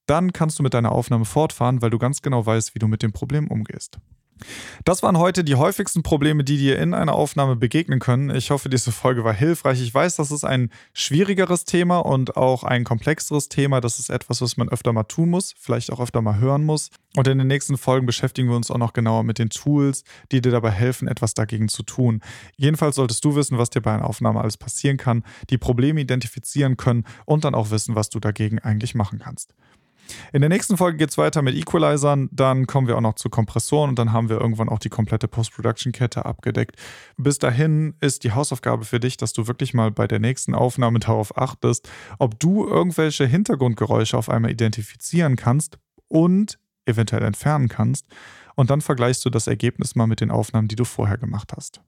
dann 0.08 0.34
kannst 0.34 0.58
du 0.58 0.64
mit 0.64 0.74
deiner 0.74 0.92
Aufnahme 0.92 1.26
fortfahren, 1.26 1.82
weil 1.82 1.92
du 1.92 2.00
ganz 2.00 2.22
genau 2.22 2.46
weißt, 2.46 2.74
wie 2.74 2.80
du 2.80 2.88
mit 2.88 3.04
dem 3.04 3.14
Problem 3.14 3.48
umgehst. 3.48 4.00
Das 4.86 5.04
waren 5.04 5.18
heute 5.18 5.44
die 5.44 5.56
häufigsten 5.56 6.04
Probleme, 6.04 6.44
die 6.44 6.58
dir 6.58 6.80
in 6.80 6.94
einer 6.94 7.14
Aufnahme 7.14 7.56
begegnen 7.56 8.00
können. 8.00 8.30
Ich 8.30 8.52
hoffe, 8.52 8.70
diese 8.70 8.92
Folge 8.92 9.24
war 9.24 9.34
hilfreich. 9.34 9.82
Ich 9.82 9.94
weiß, 9.94 10.16
das 10.18 10.32
ist 10.32 10.44
ein 10.44 10.70
schwierigeres 10.94 11.66
Thema 11.66 12.00
und 12.00 12.38
auch 12.38 12.64
ein 12.64 12.84
komplexeres 12.84 13.50
Thema. 13.50 13.82
Das 13.82 14.00
ist 14.00 14.10
etwas, 14.10 14.42
was 14.42 14.58
man 14.58 14.70
öfter 14.70 14.94
mal 14.94 15.04
tun 15.04 15.30
muss, 15.30 15.54
vielleicht 15.58 15.92
auch 15.92 16.00
öfter 16.00 16.22
mal 16.22 16.38
hören 16.40 16.64
muss. 16.64 16.90
Und 17.16 17.28
in 17.28 17.38
den 17.40 17.48
nächsten 17.48 17.78
Folgen 17.78 18.06
beschäftigen 18.06 18.50
wir 18.50 18.56
uns 18.56 18.70
auch 18.70 18.78
noch 18.78 18.94
genauer 18.94 19.24
mit 19.24 19.40
den 19.40 19.50
Tools, 19.50 20.04
die 20.32 20.42
dir 20.42 20.52
dabei 20.52 20.72
helfen, 20.72 21.08
etwas 21.08 21.34
dagegen 21.34 21.68
zu 21.68 21.84
tun. 21.84 22.22
Jedenfalls 22.58 22.96
solltest 22.96 23.26
du 23.26 23.36
wissen, 23.36 23.58
was 23.58 23.72
dir 23.72 23.82
bei 23.82 23.94
einer 23.94 24.08
Aufnahme 24.08 24.42
alles 24.42 24.58
passieren 24.58 24.98
kann, 24.98 25.24
die 25.50 25.58
Probleme 25.58 26.02
identifizieren 26.02 26.78
können 26.78 27.06
und 27.26 27.44
dann 27.44 27.56
auch 27.56 27.72
wissen, 27.72 27.96
was 27.96 28.10
du 28.10 28.20
dagegen 28.20 28.60
eigentlich 28.60 28.94
machen 28.94 29.20
kannst. 29.20 29.54
In 30.34 30.42
der 30.42 30.50
nächsten 30.50 30.78
Folge 30.78 30.98
geht 30.98 31.10
es 31.10 31.18
weiter 31.18 31.42
mit 31.42 31.56
Equalizern, 31.56 32.30
dann 32.32 32.68
kommen 32.68 32.88
wir 32.88 32.98
auch 32.98 33.02
noch 33.02 33.16
zu 33.16 33.30
Kompressoren 33.30 33.90
und 33.90 34.00
dann 34.00 34.12
haben 34.12 34.30
wir 34.30 34.40
irgendwann 34.40 34.70
auch 34.70 34.80
die 34.80 34.90
komplette 34.90 35.28
Post-Production-Kette 35.28 36.26
abgedeckt. 36.26 36.76
Bis 37.18 37.40
dahin 37.40 37.96
ist 38.00 38.24
die 38.24 38.32
Hausaufgabe 38.32 38.86
für 38.86 39.00
dich, 39.00 39.18
dass 39.18 39.34
du 39.34 39.48
wirklich 39.48 39.74
mal 39.74 39.92
bei 39.92 40.08
der 40.08 40.20
nächsten 40.20 40.56
Aufnahme 40.56 41.00
darauf 41.08 41.38
achtest, 41.38 41.90
ob 42.20 42.40
du 42.40 42.68
irgendwelche 42.68 43.26
Hintergrundgeräusche 43.26 44.18
auf 44.18 44.30
einmal 44.30 44.52
identifizieren 44.52 45.36
kannst 45.36 45.78
und 46.08 46.60
eventuell 46.86 47.24
entfernen 47.24 47.68
kannst. 47.68 48.06
Und 48.56 48.70
dann 48.70 48.82
vergleichst 48.82 49.24
du 49.26 49.30
das 49.30 49.48
Ergebnis 49.48 49.96
mal 49.96 50.08
mit 50.08 50.22
den 50.22 50.32
Aufnahmen, 50.32 50.68
die 50.68 50.76
du 50.76 50.86
vorher 50.86 51.18
gemacht 51.18 51.54
hast. 51.56 51.82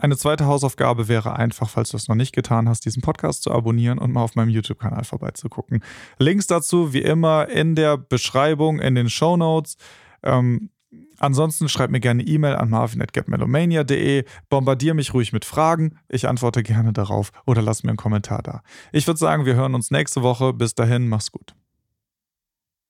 Eine 0.00 0.16
zweite 0.16 0.46
Hausaufgabe 0.46 1.08
wäre 1.08 1.36
einfach, 1.36 1.68
falls 1.68 1.90
du 1.90 1.98
es 1.98 2.08
noch 2.08 2.14
nicht 2.14 2.34
getan 2.34 2.70
hast, 2.70 2.86
diesen 2.86 3.02
Podcast 3.02 3.42
zu 3.42 3.52
abonnieren 3.52 3.98
und 3.98 4.12
mal 4.12 4.22
auf 4.22 4.34
meinem 4.34 4.48
YouTube-Kanal 4.48 5.04
vorbeizugucken. 5.04 5.84
Links 6.18 6.46
dazu 6.46 6.94
wie 6.94 7.02
immer 7.02 7.50
in 7.50 7.74
der 7.74 7.98
Beschreibung, 7.98 8.80
in 8.80 8.94
den 8.94 9.10
Show 9.10 9.36
Notes. 9.36 9.76
Ähm, 10.22 10.70
ansonsten 11.18 11.68
schreib 11.68 11.90
mir 11.90 12.00
gerne 12.00 12.22
E-Mail 12.22 12.56
an 12.56 12.70
marvin.getmelomania.de. 12.70 14.24
Bombardier 14.48 14.94
mich 14.94 15.12
ruhig 15.12 15.34
mit 15.34 15.44
Fragen. 15.44 15.98
Ich 16.08 16.26
antworte 16.26 16.62
gerne 16.62 16.94
darauf 16.94 17.30
oder 17.44 17.60
lass 17.60 17.82
mir 17.82 17.90
einen 17.90 17.98
Kommentar 17.98 18.42
da. 18.42 18.62
Ich 18.92 19.06
würde 19.06 19.18
sagen, 19.18 19.44
wir 19.44 19.54
hören 19.54 19.74
uns 19.74 19.90
nächste 19.90 20.22
Woche. 20.22 20.54
Bis 20.54 20.74
dahin, 20.74 21.10
mach's 21.10 21.30
gut. 21.30 21.54